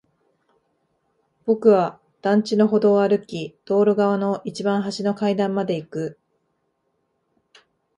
[1.45, 6.19] 僕は団地の歩道を歩き、道路側の一番端の階段まで行く。